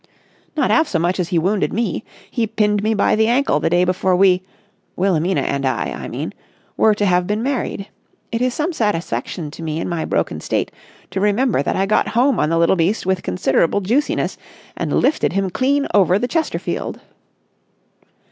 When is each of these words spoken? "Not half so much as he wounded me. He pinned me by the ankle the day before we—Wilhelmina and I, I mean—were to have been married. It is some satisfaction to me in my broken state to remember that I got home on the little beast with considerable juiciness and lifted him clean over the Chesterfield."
"Not 0.57 0.71
half 0.71 0.87
so 0.87 0.97
much 0.97 1.19
as 1.19 1.27
he 1.29 1.37
wounded 1.37 1.71
me. 1.71 2.03
He 2.31 2.47
pinned 2.47 2.81
me 2.81 2.95
by 2.95 3.15
the 3.15 3.27
ankle 3.27 3.59
the 3.59 3.69
day 3.69 3.83
before 3.83 4.15
we—Wilhelmina 4.15 5.41
and 5.41 5.63
I, 5.63 5.91
I 5.91 6.07
mean—were 6.07 6.95
to 6.95 7.05
have 7.05 7.27
been 7.27 7.43
married. 7.43 7.87
It 8.31 8.41
is 8.41 8.51
some 8.55 8.73
satisfaction 8.73 9.51
to 9.51 9.61
me 9.61 9.79
in 9.79 9.87
my 9.87 10.05
broken 10.05 10.41
state 10.41 10.71
to 11.11 11.21
remember 11.21 11.61
that 11.61 11.75
I 11.75 11.85
got 11.85 12.07
home 12.17 12.39
on 12.39 12.49
the 12.49 12.57
little 12.57 12.75
beast 12.75 13.05
with 13.05 13.21
considerable 13.21 13.79
juiciness 13.81 14.39
and 14.75 14.91
lifted 14.99 15.33
him 15.33 15.51
clean 15.51 15.85
over 15.93 16.17
the 16.17 16.27
Chesterfield." 16.27 16.99